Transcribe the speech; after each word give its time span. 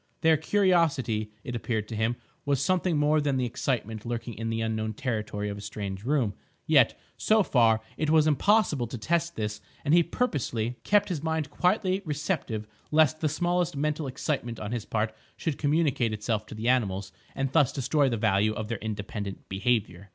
Their 0.21 0.35
curiosity, 0.35 1.31
it 1.43 1.55
appeared 1.55 1.87
to 1.89 1.95
him, 1.95 2.15
was 2.43 2.59
something 2.59 2.97
more 2.97 3.21
than 3.21 3.37
the 3.37 3.45
excitement 3.45 4.03
lurking 4.03 4.33
in 4.33 4.49
the 4.49 4.61
unknown 4.61 4.93
territory 4.95 5.47
of 5.47 5.59
a 5.59 5.61
strange 5.61 6.03
room; 6.05 6.33
yet, 6.65 6.99
so 7.17 7.43
far, 7.43 7.81
it 7.97 8.09
was 8.09 8.25
impossible 8.25 8.87
to 8.87 8.97
test 8.97 9.35
this, 9.35 9.61
and 9.85 9.93
he 9.93 10.01
purposely 10.01 10.77
kept 10.83 11.09
his 11.09 11.21
mind 11.21 11.51
quietly 11.51 12.01
receptive 12.03 12.67
lest 12.89 13.19
the 13.19 13.29
smallest 13.29 13.77
mental 13.77 14.07
excitement 14.07 14.59
on 14.59 14.71
his 14.71 14.85
part 14.85 15.13
should 15.37 15.59
communicate 15.59 16.13
itself 16.13 16.47
to 16.47 16.55
the 16.55 16.67
animals 16.67 17.11
and 17.35 17.51
thus 17.51 17.71
destroy 17.71 18.09
the 18.09 18.17
value 18.17 18.53
of 18.53 18.69
their 18.69 18.79
independent 18.79 19.47
behaviour. 19.49 20.09